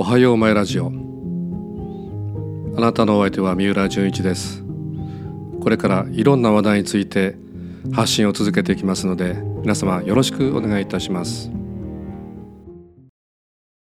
[0.00, 0.92] おはようマイラジオ。
[2.76, 4.62] あなたのお相手は三浦淳一です。
[5.60, 7.34] これからいろんな話題について
[7.92, 11.50] 発信を続けていきますので皆様よろしくお願いいたします。